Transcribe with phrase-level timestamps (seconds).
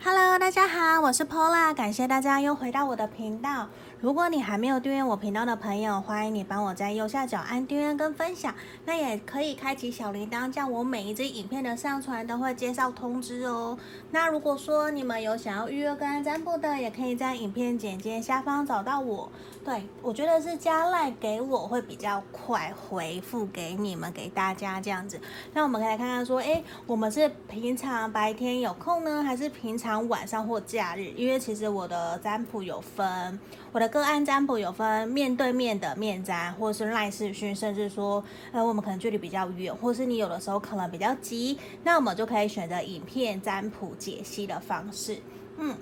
[0.00, 3.66] Hello，大家好，我是 Pola，感谢大家又回到我的频道。
[4.00, 8.54] 如果你还没有订阅我频道的朋友，欢迎你帮我在右下角按订阅跟分享。
[8.84, 13.76] 那也可以开启小铃铛，这样我每一支影片的上传都会接到通知哦。
[14.12, 19.28] 那如果说你们有想要预约跟占卜的，也可以在影片简介下方找到我。
[19.64, 25.20] 对，我觉得是加赖给我会比较快回复给你们给大家这样子。
[25.52, 31.12] 那我们可以来看看说，诶，我们是平常白天有空呢，还是平常晚上或假日？
[31.16, 33.38] 因为其实我的占卜有分，
[33.72, 33.88] 我的。
[33.88, 38.22] 个案占卜有分面对面的面占，或是赖视讯，甚至说，
[38.52, 45.18] 呃，我们可能距离比较远，或是你有的时候可能比较急，那我们就可以选择影片占卜解析的方式。
[45.56, 45.74] 嗯，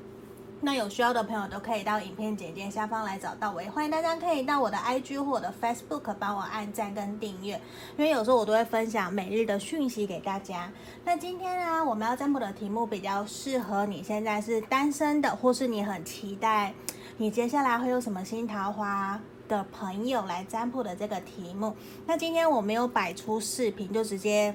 [0.61, 7.61] 那有需要的朋友都可以到影片简介下方来找到我，也欢迎大家可以到我的 IG 或我的 Facebook 帮我按赞跟订阅，
[7.99, 10.71] 因为有时候我都会分享每日的讯息给大家。
[11.05, 16.73] 那今天呢，我们要占卜的题目比较适合你现在是单身的，或是你很期待。
[17.19, 19.19] 你接下来会有什么新桃花
[19.49, 21.75] 的朋友来占卜的这个题目？
[22.07, 24.55] 那今天我没有摆出视频，就直接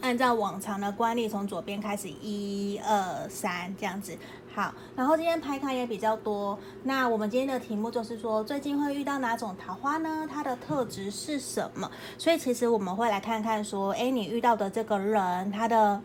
[0.00, 4.16] 按照往常的惯例，从左边开始，一二三这样子。
[4.54, 6.56] 好，然后今天牌卡也比较多。
[6.84, 10.28] 那我们今天的题目就是说，最近会遇到哪种桃花呢？
[10.30, 11.90] 它的特质是什么？
[12.16, 16.00] 所以其实我们会来看看说，诶，你遇到的这个人，他的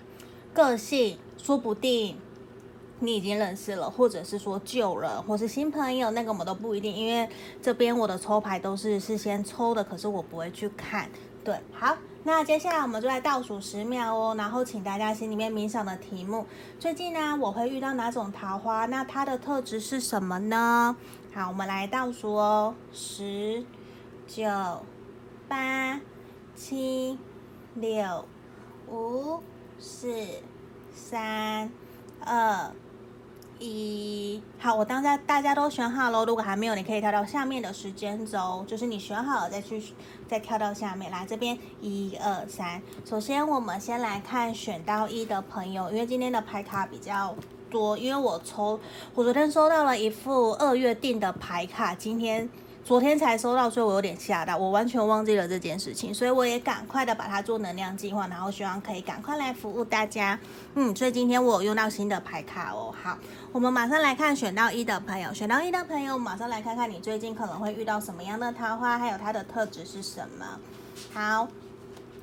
[0.56, 2.18] 个性，说不定。
[3.00, 7.30] 你已经认识了，或者是说旧人，或是新朋友，那个我们都不一定，因为
[7.62, 11.10] 这边我的抽牌都是事先抽的，可是我不会去看。
[11.44, 16.46] 对，好，那接下来我们就来倒数十秒哦，然后请大家心里面冥想的题目。
[16.78, 18.86] 最近呢，我会遇到哪种桃花？
[18.88, 20.98] 那它的特质是什么呢？
[21.34, 23.64] 好，我们来倒数哦，十、
[24.28, 24.44] 九、
[25.48, 26.02] 八、
[26.56, 27.18] 七、
[27.76, 28.26] 六、
[28.90, 29.42] 五、
[29.80, 30.12] 四、
[30.94, 31.72] 三、
[32.26, 32.72] 二。
[33.60, 39.82] 一好，我当下大家都选好了，如果还没有，你可以跳到下面的时间轴，就是你选好了再去
[40.28, 41.58] 再跳到下面来这边。
[41.82, 47.36] 一二三，首先我们先来看选到一的朋友，因为今天的牌卡比较
[47.72, 48.80] 多，因为我抽
[49.16, 52.50] 我昨天收到了一副二月定的牌卡，今天。
[52.88, 60.40] 昨天才收到，所以我有点吓到，我完全忘记了这件事情，所以我也赶快的把它做能量计划，然后希望可以赶快来服务大家。
[60.76, 62.96] 嗯，所以今天我有用到新的牌卡哦。
[63.04, 63.18] 好，
[63.52, 70.46] 我们马上来看选到一的朋友，选到一的朋友，马上来看看你最近可能会遇到什么样的桃花，还有它的特质是什么。
[71.14, 71.46] 好，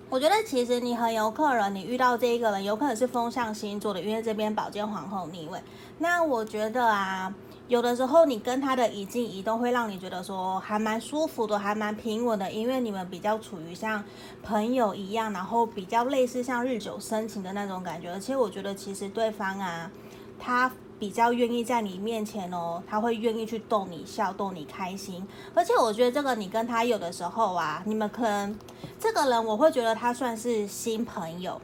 [0.08, 5.60] 我觉得其实你很有可能，你遇到这一个人有可能是风象星座的，因为这边宝剑皇后逆位。
[5.98, 7.34] 那我觉得啊。
[7.66, 14.04] 有的时候，你跟他的移进移动会让你觉得说还蛮舒服的，还蛮平稳的，因为你们比较处于像
[14.42, 18.12] 朋友一样，然后比较类似像日久生情的那种感觉。
[18.12, 19.91] 而且我觉得其实对方啊，
[20.38, 25.26] 他比较愿意在你面前哦，他会愿意去逗你笑，逗你开心。
[25.54, 28.54] 而且我觉得这个你跟他有的时候啊，你们可能
[29.00, 31.58] 这个人我会觉得他算是新朋友。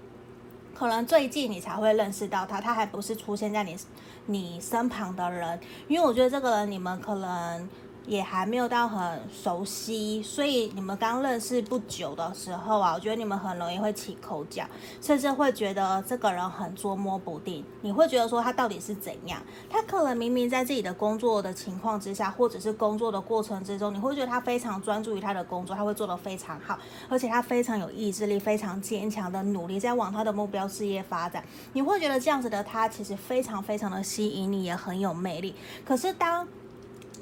[0.80, 3.76] 可能最近你才会认识到他，他还不是出现在你
[4.24, 7.68] 你身旁的人，因为我觉得这个人你们可能。
[8.06, 14.64] 也还没有到很熟悉，所以你们刚认识不久的时候啊，我觉得你们很容易会起口角，
[15.00, 17.64] 甚至会觉得这个人很捉摸不定。
[17.82, 19.40] 你会觉得说他到底是怎样？
[19.68, 26.78] 他可能明明在自己的工作的情况之下，或者是工作的过程之中，你会觉得他非常专注于他的工作，他会做得非常好，
[27.08, 31.44] 而且他非常有意志力，非常坚强的努力在往他的目标事业发展。
[31.72, 35.54] 你会觉得这样子的他其实非常非常的吸引你，也很有魅力。
[35.84, 36.46] 可是当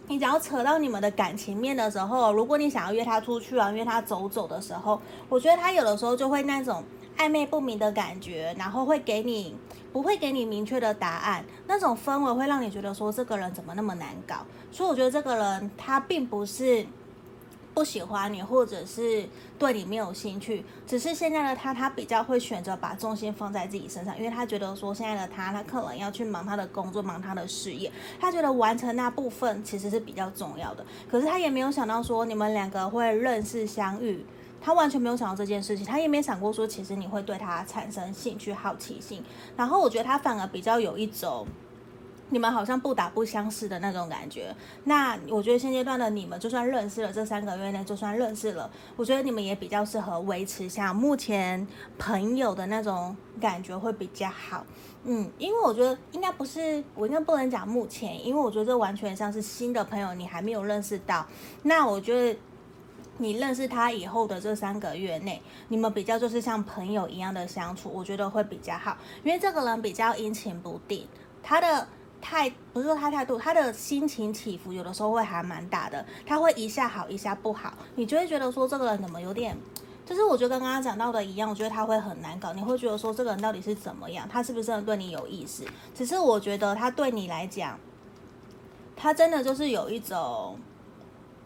[0.09, 6.83] 你只要扯到你们的感情面的时候，如果你想要约他出去啊，约他走走的时候，我觉得他有的时候就会那种
[7.19, 9.55] 暧昧不明的感觉，然后会给你
[9.93, 14.37] 不会给你明确的答案，那种氛围会让你觉得说这个人怎么那么难搞。
[14.73, 16.87] 所以我觉得这个人他并不是。
[17.79, 19.25] 不喜欢你，或者是
[19.57, 27.89] 对你没有兴趣，只是现在的他，他比较会选择把重心放在自己身上，因为他觉得说现在的他，他可能要去忙他的工作，忙他的事业，
[28.19, 30.85] 他觉得完成那部分其实是比较重要的。
[31.09, 34.27] 可是他也没有想到说你们两个会认识相遇，
[34.61, 39.23] 他完全没有想到这件事情，他也没想过说其实你会对他产生兴趣、好奇心。
[39.57, 41.47] 然后我觉得他反而比较有一种。
[42.31, 44.55] 你们好像不打不相识的那种感觉。
[44.85, 51.67] 那我觉得现阶段的你们，就算认识了这三个月内，就算认识了，我觉得你们也比较适合维持像目前
[51.99, 54.65] 朋友的那种感觉会比较好。
[55.05, 61.27] 嗯，因为我觉得应该不是，我应该不能讲目前，因为我觉得这完全像是新的朋友，你还没有认识到。
[61.63, 62.39] 那我觉得
[63.17, 71.07] 你认识他以后的这三个月内，你们比较就是像朋友一样的相处，我觉得会比较好，因为这个人比较阴晴不定。
[71.43, 71.89] 他的
[72.21, 79.57] 态不是说他态度，他的心情起伏有的时候会还蛮大的，他会一下好一下不好，你就会觉得说这个人怎么有点，
[80.05, 85.65] 就是我觉得跟刚刚讲到的一样，我觉得他会很难搞，你会觉得说这个人到底是怎么样，他是不是真的对你有意思？
[85.95, 87.79] 只是我觉得他对你来讲，
[88.97, 90.59] 他真的就是有一种，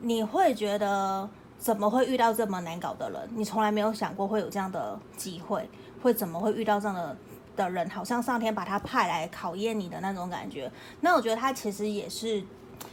[0.01, 1.29] 你会觉得
[1.59, 3.29] 怎么会遇到这么难搞的人？
[3.35, 5.69] 你从来没有想过会有这样的机会，
[6.03, 7.17] 会怎么会遇到这样的？
[7.57, 10.71] 的人好像上天把他派来考验你的那种感觉，
[11.01, 12.43] 那我觉得他其实也是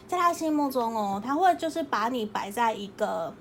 [0.08, 3.34] 在他心目中哦，他会就是把你摆在一个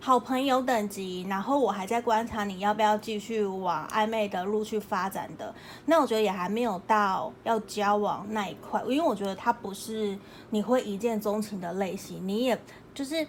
[0.00, 5.54] 好朋友等级，然后我还在观察你要不要继续往暧昧的路去发展的。
[5.86, 10.18] 那我觉得也还没有到要交往那一块，因为我觉得他不是
[10.50, 12.58] 你会一见钟情的类型，你也
[12.94, 13.26] 就是。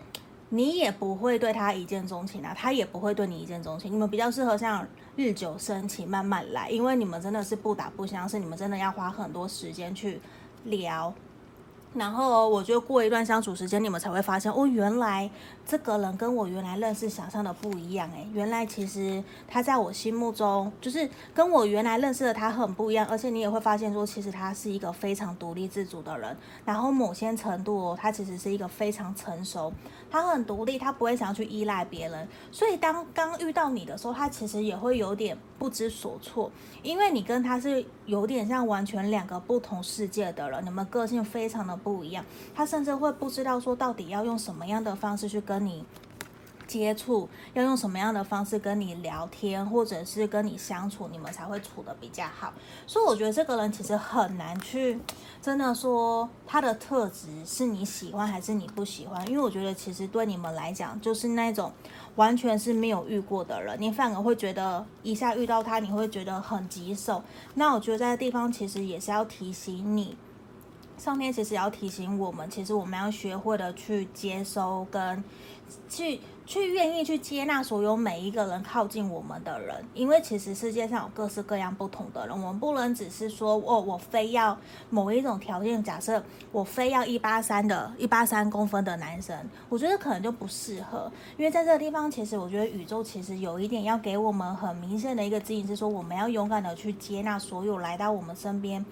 [0.53, 3.89] 你也不会对他一见钟情啊，他也不会对你一见钟情。
[3.89, 10.19] 你们比较适合像日久生情，慢慢来，因为你们真的是不打不相识，你们真的要花很多时间去
[10.65, 11.13] 聊。
[11.93, 15.29] 然后我觉得过一段相处时间，你们才会发现哦，原来
[15.65, 26.37] 这个人跟我原来认识想象的不一样诶，原来其实他在我心目中就是跟我原来认识的他很不一样，而且你也会发现说，其实他是一个非常独立自主的人。
[26.63, 29.73] 然后某些程度，他其实是一个非常成熟，
[30.09, 32.25] 他很独立，他不会想要去依赖别人。
[32.53, 36.49] 所以当刚遇到你的时候，他其实也会有点不知所措，
[36.83, 41.80] 因为你跟他是有点像完全两个不同世界的人，你们个性非常的。
[41.83, 42.23] 不一样，
[42.55, 45.83] 他甚至会不知道说到底要用什么样的方式去跟你
[46.67, 52.53] 接触，要用什么样的方式跟你聊天，或者是跟你相处，你们才会处得比较好。
[52.87, 54.97] 所以我觉得这个人其实很难去
[55.41, 61.73] 真的说他的特质是你喜欢还是你不喜欢，因为我觉得其实对你们来讲就是那种
[62.15, 67.21] 完全是没有遇过的人，你反而会觉得一下遇到他你会觉得很棘手。
[67.55, 70.15] 那我觉得在这地方其实也是要提醒你。
[71.01, 75.23] 上天其实要提醒我们，其实我们要学会的去接收跟
[75.89, 84.55] 去去愿意去接纳所有每一个人靠近我们的人，因为其实世界上有各式各样不同的人，我们不能只是说哦，我非要
[84.91, 89.35] 某一种条件，假设我非要一八三的一八三公分的男生，
[89.69, 98.85] 我觉得可能就不适合，因为在这个地方，其实我觉得宇宙其实有一点要给我们很明显的一个指引，是说我们要勇敢的去接纳所有来到我们身边。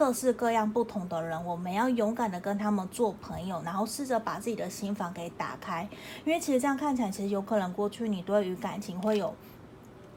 [0.00, 5.86] 各式各样不同的人，我们要勇敢的跟他们做朋友，然后试着把自己的心房给打开，
[6.24, 9.34] 因为其实这样看起来，其实有可能过去你对于感情会有。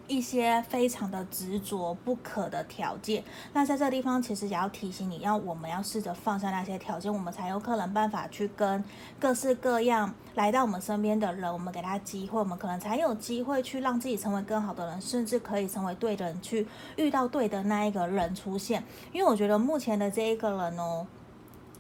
[0.08, 3.24] 一些非常的执着不可的条件，
[3.54, 8.84] 那在这个地方其实也要提醒你要，我们要试着放下那些条件，我们才有可能办法去跟
[9.18, 16.68] 各式各样来到我们身边的人，我们给他机会，我们可能才有机会去让自己成为更好的人，甚至可以成为对的人，去
[16.98, 18.84] 遇到对的那一个人出现。
[19.14, 21.08] 因为我觉得目前的这一个人哦，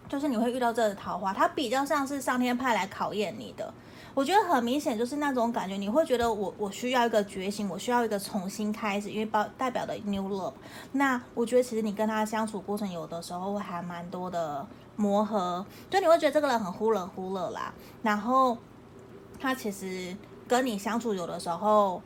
[0.07, 3.73] 就是你会遇到这个桃花，他比较像是上天派来考验你的。
[4.15, 10.53] 我觉得很明显就是那种感觉，你会觉得我我需要一个觉醒，我需要一个重新开始，因为包代表的 new love。
[10.91, 14.65] 那我觉得其实你跟他相处过程，有的时候会还蛮多的
[14.95, 17.73] 磨合，就你会觉得这个人很忽冷忽热啦。
[18.03, 18.55] 然后
[19.39, 20.15] 他其实
[20.47, 21.99] 跟你相处有的时候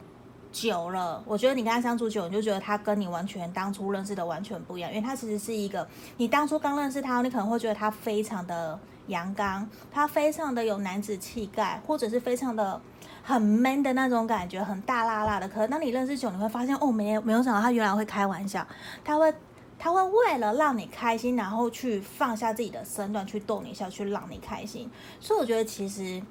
[0.50, 8.80] 久了，我觉得你跟他相处久，你就觉得他跟你完全当初认识的完全不一样，因为他其实是一个你当初刚认识他，你可能会觉得他非常的。
[9.08, 12.80] 阳刚，他非常的有男子气概，或者是非常的
[13.24, 15.48] 很 man 的那种感觉，很大辣辣的。
[15.48, 18.66] 可当你认识久，你会发现，哦，没有没有想到他原来会开玩笑，
[19.04, 19.34] 他会
[19.80, 24.90] 他会为了让你开心，然后去放下自己的身段去逗你笑，去让你开心。
[25.20, 26.22] 所以我觉得，其实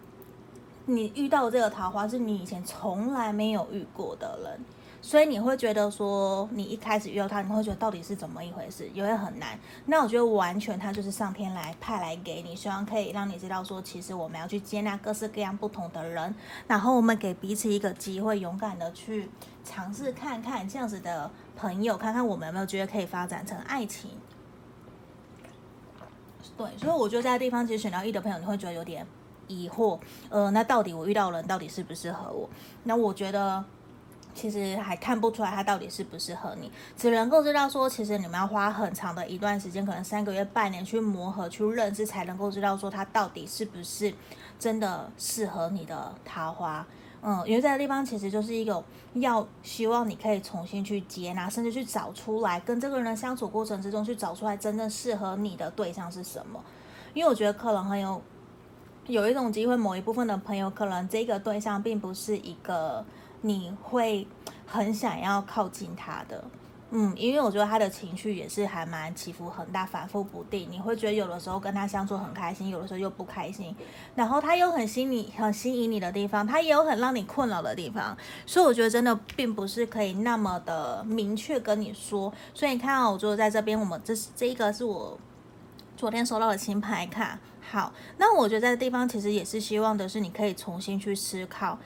[0.87, 4.65] 你遇到这个桃花是你以前从来没有遇过的人。
[5.03, 9.57] 所以你会觉得说，你一开始遇到他，你会觉得到底是怎么一回事，也会很难。
[9.85, 16.35] 那我觉得完全他就是上天来派来给你，希望可以让你知道说，其实我们要去接纳各式各样不同的人，
[16.67, 19.31] 然后我们给彼此一个机会，勇敢的去
[19.65, 24.11] 尝试看看这样子的朋友，看看我们有没有觉得可以发展成爱情。
[26.57, 29.07] 对，所以我觉得在地方其实选到一的朋友，你会觉得有点
[29.47, 30.01] 疑惑，
[30.31, 32.51] 呃，那到底我遇到的人到底适不适合我？
[32.83, 33.65] 那我觉得。
[34.37, 44.13] 其实还看不出来他到底适不适合你，只能够知道说，其实你们要花很长的一段时间，可能三个月、半年去磨合、去认识，才能够知道说他到底是不是
[44.59, 46.87] 真的适合你的桃花。
[47.23, 56.63] 嗯，因为在这个地方其实就是一个要希望你可以重新去接纳，甚至去找出来跟这个人的相处过程之中去找出来真正适合你的对象是什么。
[57.15, 58.23] 因为我觉得可能很有
[59.07, 63.05] 有一种机会，某一部分的朋友可能这个对象并不是一个。
[63.43, 64.27] 你会
[64.67, 66.45] 很想要靠近他的，
[66.91, 70.69] 嗯，因为我觉得他的情绪也是还蛮起伏很大，反复不定。
[70.71, 73.75] 你会觉得有的时候跟他相处很开心，有的时候又不开心。
[74.15, 78.17] 然后他又很吸引、很吸引你的地方，他也有很让你困扰的地方。
[78.47, 82.33] 所以我觉得真的并不是可以那么的明确跟你说。
[82.55, 85.19] 所以你看啊，我就在这边，我们这是这一个是我
[85.97, 87.39] 昨天收到的新牌卡。
[87.69, 91.77] 好，那我觉得在这地方其实也是希望的是，你可以重新去思考，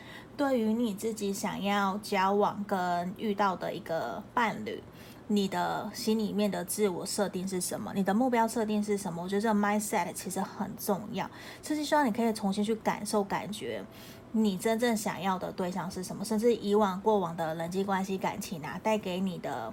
[0.41, 4.83] 对于你自己想要交往跟遇到的一个伴侣。
[5.27, 7.93] 你的心里面的自我设定是什么？
[7.95, 9.23] 你的目标设定是什么？
[9.23, 11.31] 我觉得这个 mindset 其实很重要，
[11.61, 13.85] 就是希望你可以重新去感受、感觉
[14.33, 19.71] 你真正想要的对象是什么，甚至以往过往的人际关系、感情啊，带给你的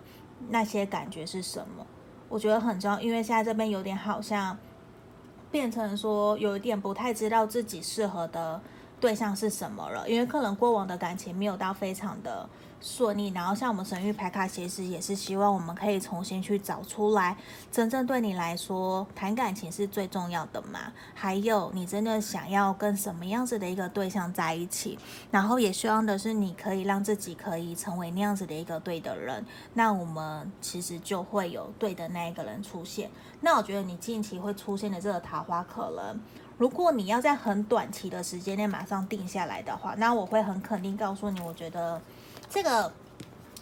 [0.49, 1.87] 那些感觉是什么？
[2.27, 4.57] 我觉得很重要，因为现在这边有点好像
[5.49, 8.61] 变成说有一点不太知道自己适合的
[8.99, 12.47] 对象是什么了，因为可能过往的感情没有到非常的。
[12.79, 17.35] 顺利，然后像我们神域牌卡，其实也是希望我们可以重新去找出来，
[17.71, 20.93] 真正对你来说谈感情是最重要的嘛？
[21.15, 24.97] 还有你真的想要跟什么样子的一个对象在一起？
[25.31, 33.09] 然后也希望的是你可以让自己可以成为那样子的一个对的人，那我们其实就会有对的那一个人出现。
[33.41, 36.19] 那我觉得你近期会出现的这个桃花，可能
[36.57, 42.01] 如果你要在很短期的时间内马上定下来的话，那我会很肯定告诉你，我觉得。
[42.49, 42.89] 这个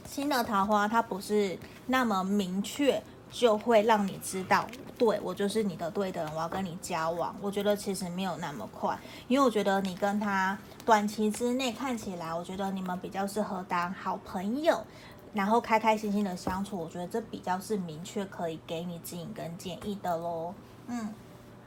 [0.05, 4.63] 新的桃花，它不是那么明确，就会让你知道，
[4.95, 7.35] 对，我就是你的对的人，我要跟你交往。
[7.41, 8.95] 我觉得其实没有那么快，
[9.27, 14.85] 因为我觉得你跟他短期之内看起来，我觉得你们比较适合当好朋友，
[15.33, 16.77] 然后开开心心的相处。
[16.77, 20.53] 我觉得这比较是明确可以给你指引跟建议的喽。
[20.85, 21.09] 嗯，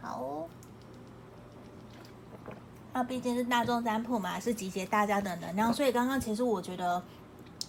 [0.00, 0.48] 好。
[2.98, 7.00] 那毕竟是大众占卜嘛，是集结大家的能量，所以刚刚其实我觉得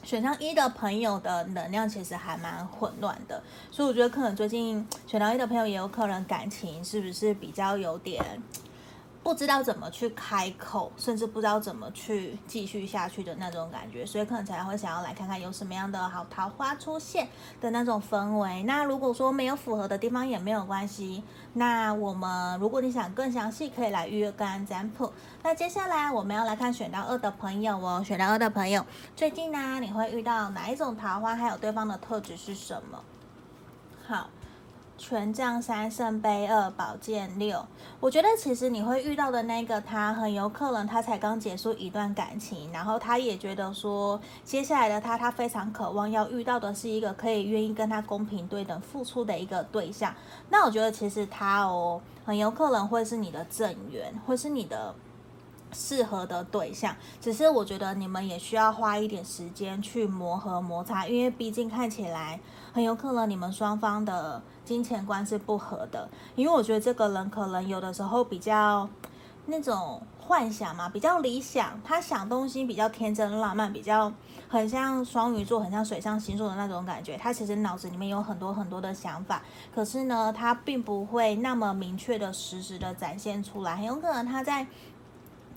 [0.01, 8.19] 选项一的朋友的能量其实还蛮混乱的，所以我觉得可能最近选到一的朋友也有可能感情是不是比较有点。
[9.21, 17.27] 不知道怎么去开口，甚至不知道怎么去继续下去的那种感觉，所以可能才会想要来看看有什么样的好桃花出现
[17.59, 18.63] 的那种氛围。
[18.63, 21.21] 那如果说没有符合的地方也没有关系，
[21.53, 25.11] 那我们如果你想更详细，可以来预约个案占卜。
[25.43, 28.85] 那接下来我们要来看选到二的朋友哦，选到二的朋友，
[29.15, 33.03] 最近呢你会遇到哪一种桃花，还有对方的特质是什么？
[34.07, 34.29] 好。
[34.99, 37.65] 权杖三、圣杯二、宝剑六，
[38.01, 50.13] 我觉得其实你会遇到的那个他，很有可能他才刚结束一段感情，然后他也觉得说，接下来的他，他非常渴望要遇到的是一个可以愿意跟他公平对等付出的一个对象。
[50.49, 54.93] 那我觉得其实他哦，很有可能会是你的正缘，会是你的。
[55.71, 62.39] 适合的对象，只是我觉得你们也需要花一点时间去磨合摩擦，因为毕竟看起来
[62.73, 66.07] 很有可能你们双方的金钱观是不合的。
[66.35, 68.87] 因为我觉得这个人可能有的时候比较
[69.47, 74.13] 那种幻想嘛，比较理想，他想东西比较天真浪漫，比较
[74.47, 77.17] 很像双鱼座，很像水象星座的那种感觉。
[77.17, 79.41] 他其实脑子里面有很多很多的想法，
[79.73, 84.67] 可是呢，他并不会那么明确的实时的展现出来，很有可能他在。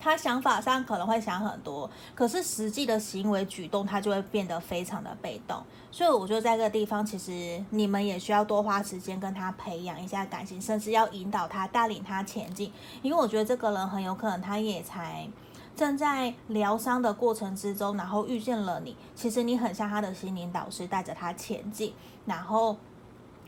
[0.03, 5.63] 他想法上可能会想很多，可是实际的行为举动他就会变得非常的被动。
[5.91, 12.69] 所以我觉得在这个地方，其实你们也需要多花时间跟他培养一下感情，甚至要引导他、带领他前进。
[13.01, 15.25] 因为我觉得这个人很有可能他也才
[15.73, 18.97] 正在疗伤的过程之中，然后遇见了你。
[19.15, 21.93] 其实你很像他的心灵导师，带着他前进，
[22.25, 22.75] 然后。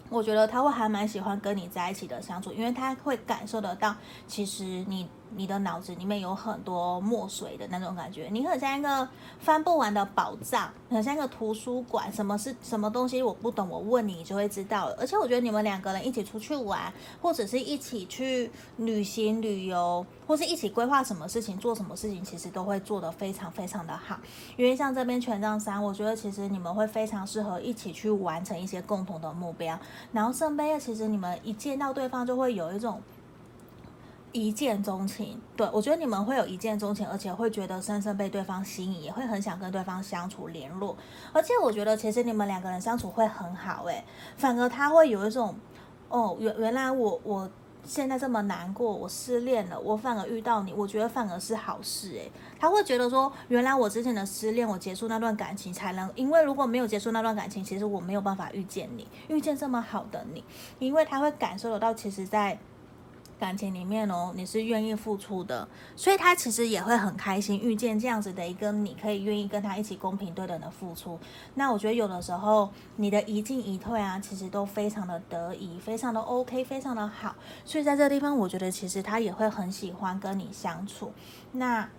[0.08, 3.96] 我觉得他会还蛮喜欢跟你在一起的相处，因为他会感受得到，
[4.28, 9.08] 其实你你的脑子里面有很多墨水的那种感觉，你很像一个
[9.40, 14.96] 翻不完的宝藏，很像一个图书馆，什么是什么东西我不懂，我问你，你就会知道了。
[15.00, 24.18] 而且我觉得你们两个人一起出去玩，或者是一起去旅行旅游，或是一起规划什么事情，做什么事情，其实都会做得非常非常的好。
[24.56, 29.78] 因为像这边权杖三，我觉得其实你们会非常适合一起去完成一些共同的目标。
[30.12, 33.02] 然后圣杯二，其实你们一见到对方就会有一种
[34.36, 35.40] 一见钟情。
[35.56, 40.98] 对，我觉得你们会有一见钟情，而且会觉得深深被对方吸引，也会很想跟对方相处联络。
[41.32, 44.04] 而且我觉得其实你们两个人相处会很好，诶，
[44.36, 45.56] 反而他会有一种，
[46.10, 47.50] 哦，原原来我我。
[47.88, 52.32] 现在这么难过，我失恋了，我反而遇到你，我觉得反而是好事诶。
[52.60, 60.44] 他会觉得说，原来我之前的失恋，我结束那段感情才能，因为如果没有结束那段感情，其实我没有办法遇见你，遇见这么好的你，
[60.80, 62.58] 因为他会感受得到，其实，在
[63.40, 71.20] 感情里面哦，你是愿意付出的，所以他其实也会很开心遇见这样子的一个你，可以愿意跟他一起公平对等的付出。
[71.56, 77.36] 那我觉得有的时候你的一进一退啊，其实都非常的得意，非常的 OK，非常的好。
[77.66, 81.12] 所以在这个地方，我觉得其实他也会很喜欢跟你相处。
[81.52, 81.90] 那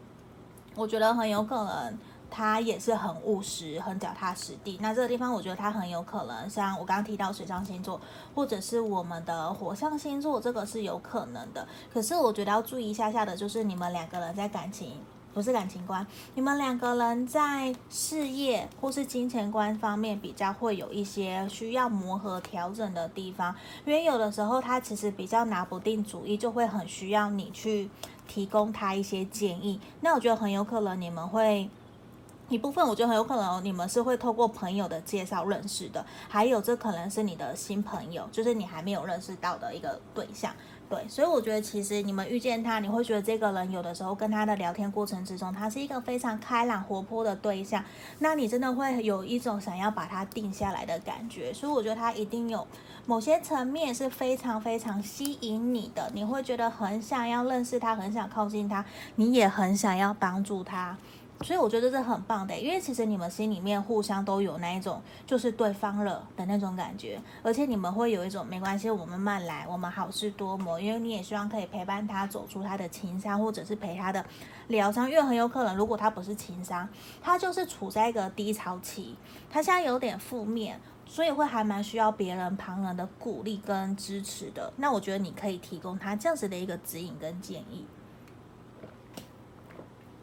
[0.75, 1.99] 我觉得很有可能。
[2.30, 4.78] 他也是很务实、很脚踏实地。
[4.80, 8.00] 那这个地方，我觉得他很有可能，像我刚刚提到水象星座，
[8.35, 11.66] 或者是我们的火象星座，这个是有可能的。
[11.92, 15.00] 可是我觉得要注意一下下的，就是你们两个人在感情，
[15.33, 23.54] 不是感情观，你们两个人在事业或是金钱观方面比较会有一些需要磨合调整的地方。
[23.85, 27.88] 因为有的时候他其实比较拿不定主意，就会很需要你去
[28.26, 29.80] 提供他一些建议。
[30.00, 31.71] 那我觉得很有可能你们会。
[32.48, 40.54] 一部分我觉得很有可能你们是会透过朋友的介绍认识的，还有这可能是你的新朋友，就是你还没有认识到的一个对象，
[40.88, 47.84] 对，所以我觉得其实你们遇见他，你会觉得这个人有的时候跟他的聊天过程之中，他是一个非常开朗活泼的对象，
[48.20, 52.64] 那你真的会有一种想要把他定下来的感觉，所以我觉得他一定有
[53.06, 58.84] 某些层面是非常非常吸引你的，你会觉得很想要认识他，很想靠近他，
[59.16, 60.96] 你也很想要帮助他。
[61.43, 74.25] 所以我觉得这很棒的，因为其实你们心里面互相都有那一种就是对方了的那种感觉，而且你们会有一种没关系，我们慢来，我们好事多磨，因为你也希望可以陪伴他走出他的情伤，或者是陪他的
[74.69, 76.88] 疗伤，因为很有可能如果他不是情伤，
[77.21, 79.14] 他就是处在一个低潮期，
[79.50, 84.73] 他现在有点负面，所以会还蛮需要别人旁人的鼓励跟支持的。
[84.76, 87.87] 那我觉得你可以提供他这样子的一个指引跟建议。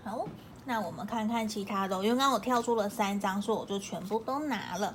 [0.03, 0.27] 好。
[0.65, 4.93] 那我们看看其他的，因为刚刚我跳出了三张，所以我就全部都拿了。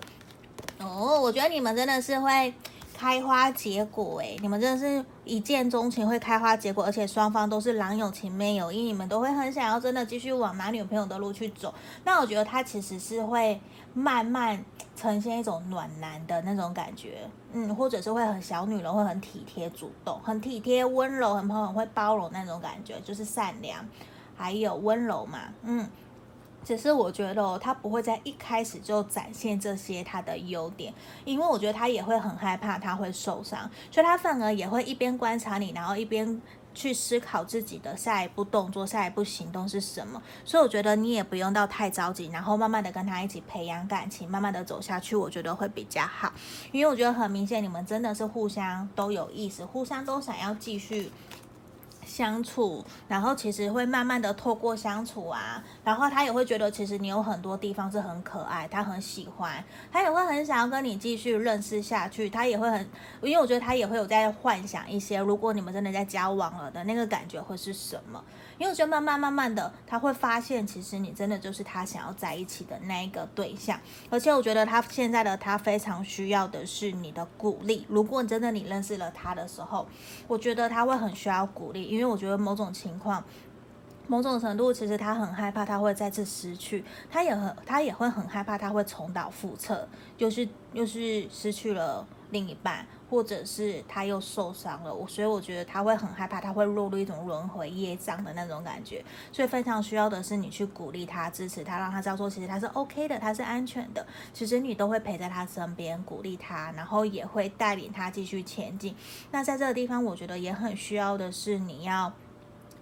[0.81, 2.55] 哦，我觉得你们真的是会
[2.97, 11.75] 开花结果诶，你们真的是一见钟情，会开花结果，而且双方都是郎有情妹有意，你们都会很想要真的继续往男女朋友的路去走。
[12.05, 13.61] 那我觉得他其实是会
[13.93, 14.65] 慢慢
[14.97, 23.85] 呈现一种暖男的那种感觉，嗯，或者是会很小女人，会很体贴主动，很体贴温柔，很朋友会包容那种感觉，就是善良。
[24.39, 25.91] 还有温柔嘛，嗯，
[26.65, 36.41] 只是我觉得哦他不会在一开始就展现这些他的优点，因为我觉得他也会很害怕他会受伤，所以他反而也会一边观察你，然后一边
[36.75, 40.23] 去思考自己的下一步动作、下一步行动是什么。
[40.45, 46.33] 所以我觉得你也不用到太着急，然后慢慢的跟他一起培养感情，慢慢的走下去，我觉得会比较好。
[46.71, 51.11] 因为我觉得很明显，你们真的是互相都有意思，互相都想要继续。
[52.19, 62.81] 相处，然后其实会慢慢的透过相处啊，然后他也会觉得其实你有很多地方是很可爱，他很喜欢，他也会很想要跟你继续认识下去，他也会很，
[63.23, 68.21] 因为我觉得他也会有在幻想一些，如果你们真的在交往了的那个感觉会是什么。
[68.59, 73.79] 因为我觉得慢慢慢慢的，他会发现其实你真的就是他想要在一起的那一个对象，
[74.11, 77.87] 而且我觉得他现在的他非常需要的是你的鼓励。
[77.89, 79.87] 如果真的你认识了他的时候，
[80.27, 83.23] 我觉得他会很需要鼓励，因为我觉得某种情况、
[84.09, 92.87] 某种程度，其实他很害怕他会再次失去，他也很他也会很害怕他会重蹈覆辙，就是又是失去了另一半。
[93.11, 108.95] 或者是他又受伤了，我所以我觉得他会很害怕，他会落入一种轮回业障的那种感觉，所以非常需要的是你去鼓励他、支持他，让他知道说其实他是 OK 的，他是安全的，其实你都会陪在他身边，鼓励他，然后也会带领他继续前进。
[109.31, 112.13] 那在这个地方，我觉得也很需要的是你要。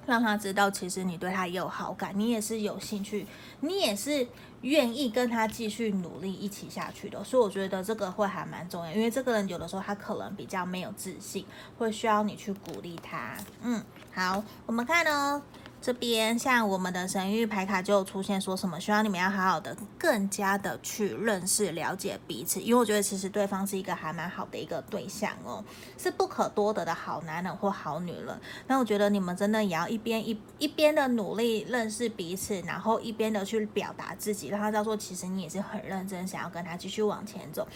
[0.06, 3.26] 让他知道，其实你对他也有好感，你也是有兴趣，
[3.60, 4.26] 你也是
[4.62, 7.22] 愿意跟他继续努力一起下去的。
[7.24, 11.44] 所以我觉得这个会还蛮重要，因为这个人有的时候他可能比较没有自信，
[11.76, 13.36] 会需要你去鼓励他。
[13.62, 13.82] 嗯，
[14.14, 15.42] 好，我们看哦。
[15.80, 25.64] 这边像我们的神域牌卡就出现说什么，希望你们要好好的、更加的去认识、了解彼此，因为我觉得其实对方是一个还蛮好的一个对象哦，
[25.96, 28.40] 是不可多得的好男人或好女人。
[28.66, 37.68] 那我觉得你们真的也要一边一一边的努力认识彼此，然后一边的去表达自己，让他知道说其实你也是很认真想要跟他继续往前走。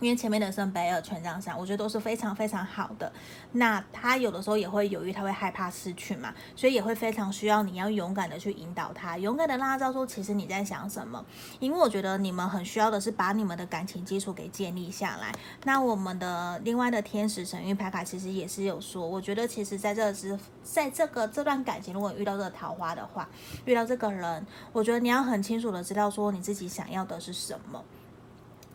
[0.00, 3.10] 因为前面的圣杯二权杖三，我觉得都是非常非常好的。
[3.52, 11.24] 那他有的时候也会犹豫，他会害怕失去嘛，所以也会非常需要你要勇敢的去引导他，勇敢的让他知道说，其实你在想什么。
[11.58, 15.32] 因为我觉得你们很需要的是把你们的感情基础给建立下来。
[15.64, 23.28] 那我们的另外的天使神諭牌卡其实也是有说，我觉得其实在这之在这个这段感情，如果遇到这个桃花的话，
[23.64, 27.82] 遇到这个人，我觉得你要很清楚的知道说你自己想要的是什么。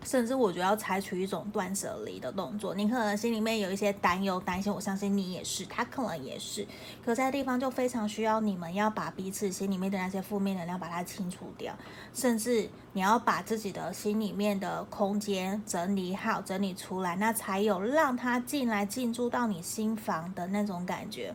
[0.04, 6.66] 甚至我觉得要采取一种断舍离的动作，你可能心里面有一些担忧、担心，我相信你也是，他可能也是，
[7.06, 11.74] 可在地方就非常需要你们要把彼此心里面的那些负面能量把它清除掉，
[12.14, 21.34] 甚至你要把自己的心里面的空间整理好、整理出来，那才有让他进来进驻到你心房的那种感觉，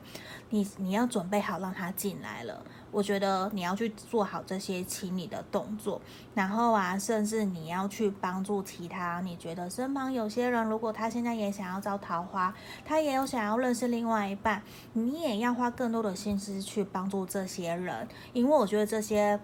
[0.50, 2.62] 你你要准备好让他进来了。
[2.96, 6.00] 我觉得你要去做好这些清理的动作，
[6.32, 9.20] 然后啊，甚至你要去帮助其他。
[9.20, 12.54] 你觉得身旁有些人，如果他现在也想要招桃花，
[12.86, 14.62] 他也有想要认识另外一半，
[14.94, 19.38] 你也要花更多的心思去帮助这些人，因为我觉得这些。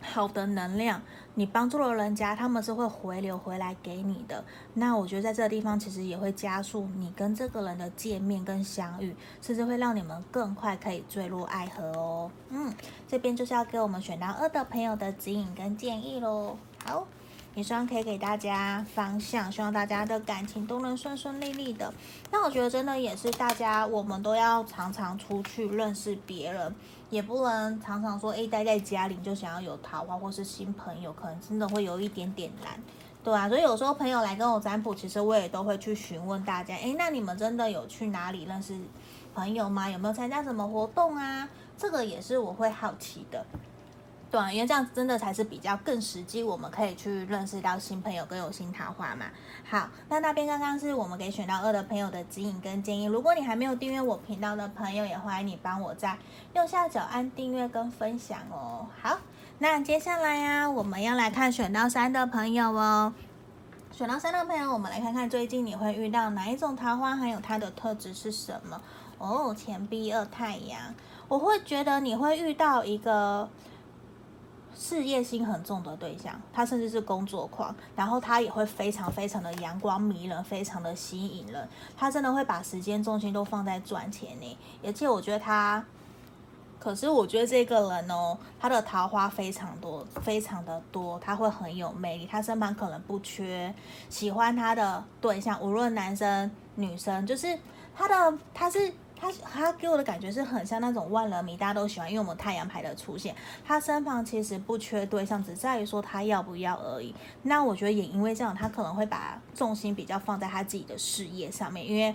[0.00, 1.00] 好的能量，
[1.34, 4.44] 你帮助了人家，他们是会回流回来给你的。
[4.74, 12.30] 那我觉得在这个地方，其实也会加速你跟这个人的见面跟相遇，甚至会让你们更快可以坠入爱河哦。
[12.48, 12.72] 嗯，
[13.06, 16.56] 这边就是要给我们选到二的朋友的指引跟建议喽。
[16.84, 17.06] 好。
[17.52, 21.92] 也希望可以给大家方向，希望大家的感情都能顺顺利利的。
[22.30, 26.72] 那我觉得真的也是大家，我们都要常常出去认识别人，
[27.10, 32.80] 也不能常常说，诶，待在家里就想要有桃花或是新朋友，可能真的会有一点点难，
[33.22, 33.48] 对啊。
[33.48, 38.78] 所以有时候朋友来跟我占卜，其实我也都会去询问大家，诶，那你们真的有去哪里认识
[39.34, 39.90] 朋友吗？
[39.90, 41.48] 有没有参加什么活动啊？
[41.76, 43.44] 这个也是我会好奇的。
[44.30, 49.26] 对，因为这样子真的才是比较更实际，我们可以去认识到新朋友跟有新桃花嘛。
[49.68, 53.06] 好，那那边刚刚是我们给选到二的朋友的指引跟建议。
[53.06, 56.16] 如果你还没有订阅我频道的朋友，也欢迎你帮我在
[56.54, 58.86] 右下角按订阅跟分享哦。
[59.02, 59.18] 好，
[59.58, 63.12] 那接下来呀、我们要来看选到三的朋友哦。
[63.90, 68.80] 选到三的朋友，我们来看看最近你会遇到哪一种桃花，还有它的特质是什么
[69.18, 69.52] 哦。
[69.52, 70.94] 钱币二太阳，
[71.26, 73.48] 我会觉得你会遇到一个。
[74.82, 81.68] 事业心很重的对象，他甚至是工作狂，然后他也会非常非常的阳光迷人，非常的吸引人。
[81.98, 85.84] 他真的会把时间重心都放在赚钱呢，而且我觉得他，
[86.78, 93.72] 可是我觉得这个人哦，他的桃花非常多，非常的多，他会很有魅力，他身旁可能不缺
[94.08, 97.58] 喜欢他的对象，无论男生女生，就是
[97.94, 98.90] 他的他是。
[99.20, 107.14] 他他给我的感觉是很像那种万人迷，大家都喜欢，因为我们太阳牌的出现，他身旁其实不缺对象，只在于说他要不要而已。
[107.42, 112.14] 那我觉得也因为这样，他可能会把重心比较放在他自己的事业上面，因为。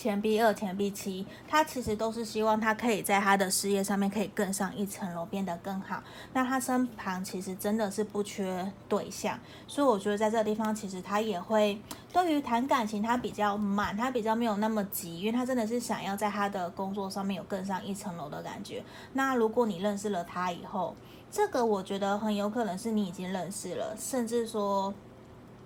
[0.00, 6.02] 前 B 二、前 B 七，他其实都是希望他可以在他的事业上面可以更上一层楼，变得更好。
[6.32, 11.78] 那他身旁其实真的是不缺对象，所以我觉得在这个地方，其实他也会
[12.10, 18.82] 对于谈感情，他比较慢，他比较没有那么急，因为他真的是想要在他的工作上面有更上一层楼的感觉。
[19.12, 20.96] 那如果你认识了他以后，
[21.30, 24.94] 这个我觉得很有可能是你已经认识了，甚至说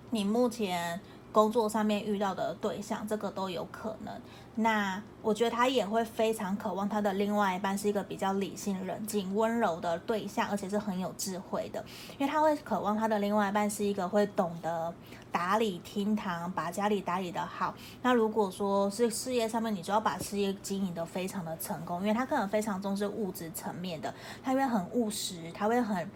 [0.09, 0.99] 你目前。
[1.35, 4.13] 工作上面遇到的对象，这个都有可能。
[4.55, 11.83] 那我觉得他也会非常渴望他的另外一半是一个比较理性、冷静、温柔的对象，而且是很有智慧的。
[12.17, 14.93] 因为他会渴望他的另外一半是一个会懂得
[15.29, 17.75] 打理厅堂，把家里打理得好。
[18.01, 26.09] 那如果说是事业上面，你就要把事业经营得非常的成功，因为他可能非常重视物质层面的，他会很务实，他会很，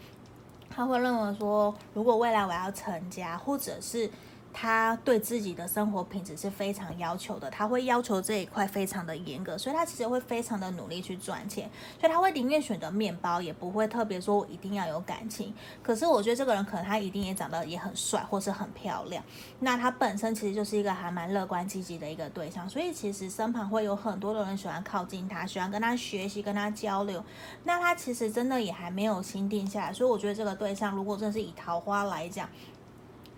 [0.69, 4.09] 他会认为说，如果未来我要成家，或者是。
[4.51, 15.53] 他对自己的生活品质是非常要求的，他会要求这一块非常的严格，所以他其实会非常的努力去赚钱，所以他会宁愿选择面包，也不会特别说我一定要有感情。
[15.81, 19.23] 可是我觉得这个人可能他一定也长得也很帅，或是很漂亮，
[19.59, 27.23] 那他本身其实就是一个还蛮乐观积极的一个对象，所以其实身旁会有很多的人喜欢靠近他，喜欢跟他学习，跟他交流。
[27.63, 32.49] 那他其实真的也还没有心定下来，所以我觉得这个对象如果真的是以桃花来讲。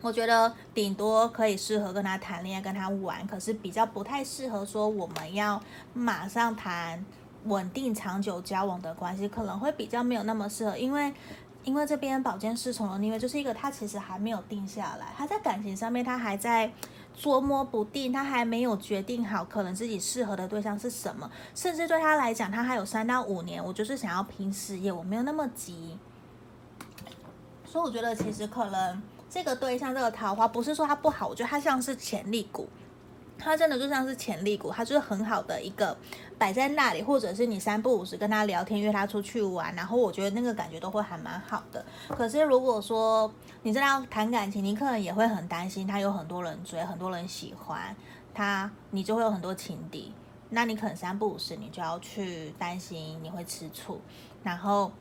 [0.01, 5.61] 我觉得顶多可以适合跟他谈恋爱，跟他玩，可是比较不太适合说我们要
[5.93, 7.05] 马上谈
[7.45, 11.13] 稳定长久交往的关系，可能会比较没有那么适合，因为
[11.63, 16.71] 因为这边宝剑侍从的逆位就是一个他其实还没有定下来，他在感情上面他还在
[17.13, 25.99] 捉摸不定，他还没有决定好可能自己适合的对象是什么，甚至对他来讲，他还有三到五年，我就是想要拼事业，我没有那么急，
[27.63, 28.99] 所以我觉得其实可能。
[29.33, 32.67] 这个对象，这个桃花不是说它不好，我觉得它像是潜力股，
[33.39, 35.97] 它真的就像是潜力股，它就是很好的一个
[36.37, 41.83] 摆在那里，或者是你三不五时跟他聊天，约他出去玩，然后我觉得那个感觉都会还蛮好的。
[42.09, 47.95] 可是如果说你真的要谈感情，你可能也会很担心他有很多人追，很多人喜欢
[48.33, 50.11] 他，你就会有很多情敌，
[50.49, 54.01] 那你可能三不五时你就要去担心你会吃醋，
[54.43, 54.91] 然后。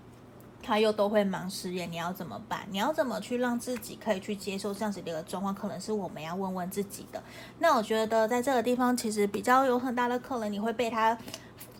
[0.62, 2.61] 他又都会忙事业，你要怎么办？
[2.70, 5.55] 你要怎么去让自己可以去接受这样子的一个状况？
[5.55, 7.23] 可能是我们要问问自己的。
[7.59, 11.16] 那我觉得在这个地方，其实比较有很大的可能，你会被他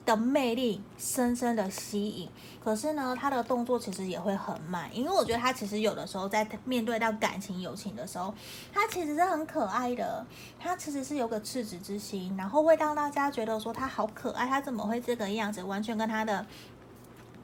[0.07, 2.29] 的魅力深深的吸引。
[2.64, 8.35] 可是呢，他的动作其实也会很慢，因为我觉得他其实有的时候在面对到感情、友情的时候，
[8.73, 10.27] 他其实是很可爱的。
[10.59, 15.62] 他其实是有个赤子之心，然后会让大家觉得说他好可爱，他怎么会这个样子？
[15.62, 16.47] 完全跟他的。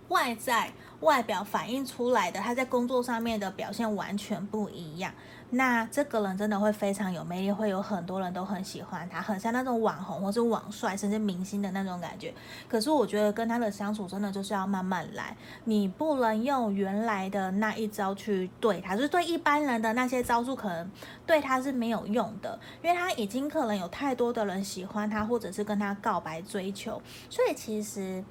[0.08, 5.12] 外在外表反映出来的，他在工作上面的表现完全不一样。
[5.50, 12.34] 那这个人真的会非常有魅力，会有很多人都很喜欢他，很像那种网红或是网帅，甚至明星的那种感觉。
[12.68, 20.90] 可是我觉得跟他的相处真的就是要慢慢来，你不能用原来的那一招去对他，就是对一般人的那些招数，可能
[21.24, 28.24] 对他是没有用的，因为他已经可能有太多的人喜欢他，或者是跟他告白追求，所以其实。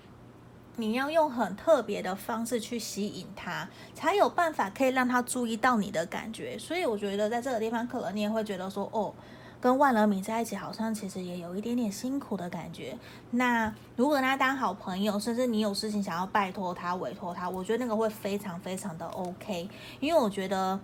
[0.78, 6.58] 你要用很特别的方式去吸引他，才有办法可以让他注意到你的感觉。
[6.58, 9.14] 所以我觉得在这个地方，可能你也会觉得说，哦，
[9.62, 12.98] 跟万人迷在一起，好像其实也有一点点辛苦的感觉。
[13.32, 20.80] 那如果跟他当好朋友，甚至你有事情想要拜托他、委托他，我觉得那个会非常非常的 OK，因为我觉得。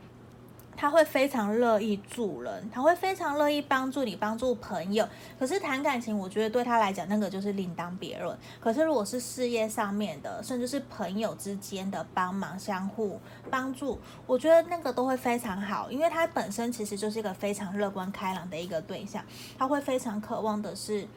[0.81, 5.07] 他会非常乐意助人，他会非常乐意帮助你，帮助朋友。
[5.37, 8.35] 可是谈感情，我觉得对他来讲，那个就是另当别论。
[8.59, 13.19] 可是如果是事业上面的，甚至是朋友之间的帮忙、相互
[13.51, 19.23] 帮助，我觉得那个都会非常好，因为他本身其实就是一个非常乐观开朗的一个对象。
[19.59, 21.07] 他会非常渴望的是，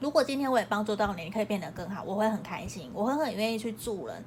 [0.00, 4.22] 如果今天我也帮助到你，你可以变得更好，我会很开心，我会很愿意去助人。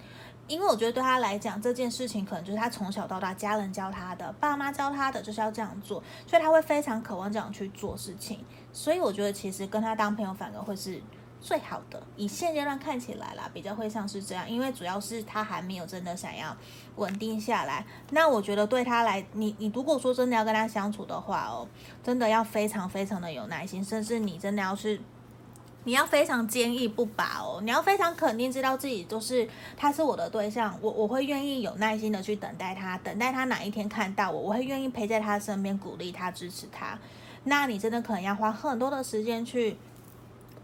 [0.48, 8.40] 因为我觉得对他来讲，这件事情可能就是他从小到大家人教他的，爸妈教他的，就是要这样做，所以他会非常渴望这样去做事情。
[8.72, 11.02] 所以我觉得其实跟他当朋友反而会是
[11.42, 12.02] 最好的。
[12.16, 16.56] 以现阶段看起来啦，比较会像是这样，因为主要是他还没有真的想要
[16.98, 17.86] 稳定下来。
[18.12, 21.68] 那我觉得对他来，你你如果说真的要跟他相处的话哦，
[22.04, 25.02] 真的要非常非常的有耐心，甚至你真的要是。
[25.86, 36.98] 你要非常坚毅不拔哦，你要非常肯定知道自己就是他是我的对象，我我会愿意有耐心的去等待他，等待他哪一天看到我，我会愿意陪在他身边，鼓励他，支持他。
[37.45, 39.78] 那你真的可能要花很多的时间去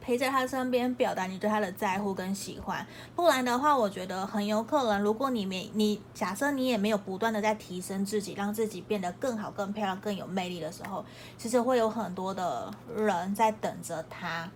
[0.02, 2.84] 陪在他身边，表达你对他的在乎跟喜欢。
[3.16, 11.06] 不然的话，我觉得很有可能，如果你没你假设你也没有不断的在提升自己，让自己变得更好、更漂亮、更有魅力的时候，
[11.38, 14.50] 其实会有很多的人在等着他。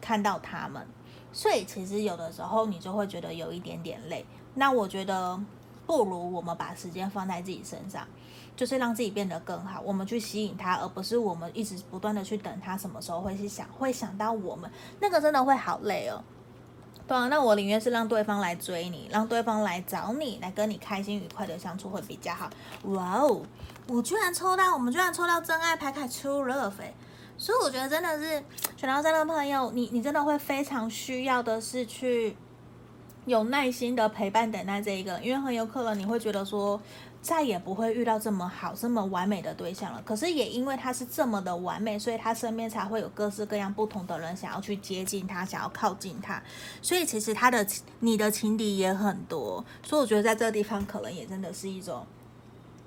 [0.00, 0.86] 看到他们，
[1.32, 4.24] 所以其实有的时候你就会觉得有一点点累。
[4.54, 5.40] 那我觉得
[5.86, 8.06] 不如我们把时间放在自己身上，
[8.56, 9.80] 就是让自己变得更好。
[9.80, 16.22] 我们去吸引他，而不是我们一直不断的去等他什么时候会去想，会想到我们，那个真的会好累哦。
[17.06, 22.48] 对啊，那我宁愿是让对方来追你，让对方来找你，来跟你开心愉快的相处会比较好。
[22.84, 23.42] 哇哦，
[23.88, 26.72] 我居然抽到，我们居然抽到真爱牌卡 True Love。
[27.40, 28.44] 所以我觉得真的是
[28.76, 32.36] 选到这个朋友，你你真的会非常需要的是去
[33.24, 36.78] 有耐心的陪伴等待这一个，因为很有可能你会觉得说
[37.22, 40.02] 再也不会遇到这么好、这么完美的对象了。
[40.04, 46.42] 可是也因为他是这么的完美，所以他身边才会有各式各样不同的人想要去接近他，想要靠近他。
[46.82, 47.66] 所以其实他的
[48.00, 49.64] 你的情敌也很多。
[49.82, 52.06] 所以我觉得在这个地方可能也真的是一种。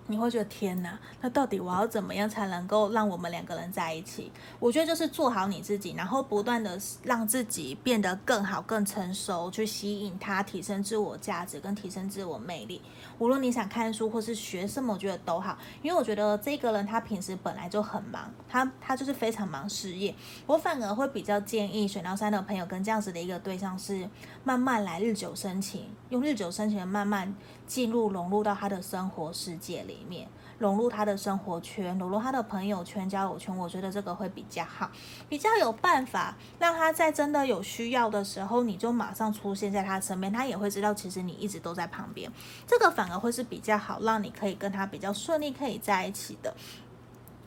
[0.07, 4.31] 你会觉得天哪，那到底我要怎么样才能够让我们两个人在一起？
[4.59, 12.81] 我觉得就是做好你自己，然后不断的让自己变得更好、更成熟，去吸引他，提升自我价值跟提升自我魅力。
[13.23, 20.13] 无论你想看书或是学什么，我觉得都好，因为我觉得这个人他平时本来就很忙，他他就是非常忙事业。
[20.45, 24.09] 我反而会比较建议选到三的朋友跟这样子的一个对象是
[24.43, 27.33] 慢慢来，日久生情，用日久生情慢慢
[27.65, 30.27] 进入融入到他的生活世界里面。
[30.63, 34.89] 融入他的生活圈，融入他的朋友圈、交友圈，我觉得这个会比较好，
[35.28, 42.32] 比较有办法让他在真的有需要的时候，你就马上出现在他身边，他也会知道其实你一直都在旁边，
[42.65, 46.56] 这个反而会是比较好，让你可以跟他比较顺利可以在一起的。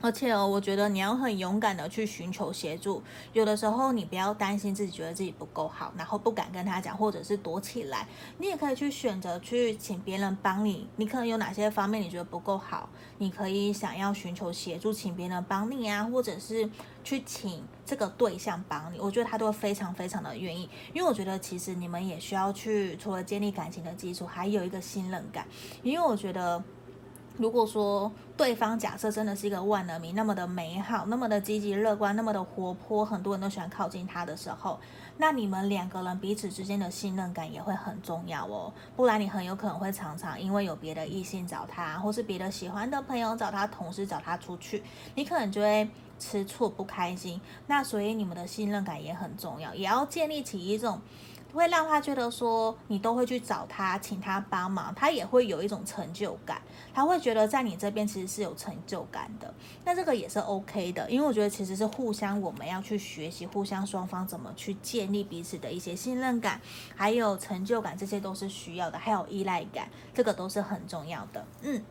[0.03, 3.03] 而且哦，我觉得你要很勇敢的去寻求协助。
[3.33, 8.07] 有的时候你不要担心自己觉得自己不够好，然后不敢跟他讲，或者是躲起来。
[8.39, 10.87] 你也可以去选择去请别人帮你。
[10.97, 16.69] 你可能有哪些方面你觉得不够好，你可以想要寻求协助，请别人帮你啊，或者是
[17.03, 19.01] 去请这个对象帮你。
[19.01, 25.47] 我觉得他都非常非常的愿意，因为我觉得其实你们也需要去除了建立感情的基础，还有一个信任感。
[25.83, 26.63] 因为我觉得。
[27.39, 34.79] 如果说对方假设真的是一个万能迷，那么的美好，那么的积极乐观，那么的活泼，很多人都喜欢靠近他的时候，
[35.19, 38.73] 那你们两个人彼此之间的信任感也会很重要哦。
[38.97, 44.83] 不然你很有可能会常常因为有别的异性找他，或是别的喜欢的朋友找他，同事找他出去，
[45.15, 47.41] 你可能就会吃醋不开心。
[47.67, 51.01] 那所以你们的信任感也很重要，也要建立起一种。
[51.53, 56.61] 会让他觉得说你都会去找他，请他帮忙，他也会有一种成就感，
[56.93, 59.53] 他会觉得在你这边其实是有成就感的。
[59.85, 66.61] 那这个也是 OK 的，因为我觉得其实是互相我们要去学习，互相双方怎么去建立彼此的一些信任感，
[66.95, 71.45] 还有成就感，这些都是需要的，还有依赖感，这个都是很重要的。
[71.63, 71.83] 嗯，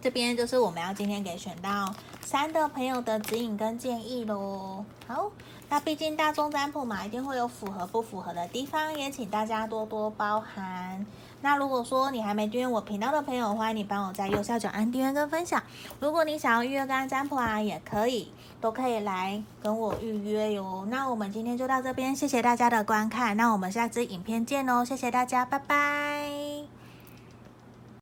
[0.00, 4.84] 这边就是我们要今天给选到三的朋友的指引跟建议喽。
[5.08, 5.32] 好。
[5.74, 11.04] 那毕竟大众占卜嘛，一定会有符合不符合的地方，也请大家多多包涵。
[11.40, 15.60] 那如果说你还没订阅我频道的朋友，欢迎你帮我在右下角按订阅跟分享。
[15.98, 20.86] 如果你想要预约个案占卜啊，也可以，都可以来跟我预约哟。
[20.88, 26.43] 那我们今天就到这边，谢谢大家的观看，那我们下支影片见哦，谢谢大家，拜拜。